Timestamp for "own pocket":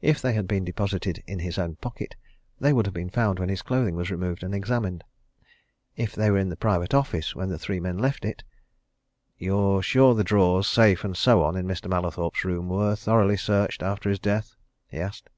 1.58-2.14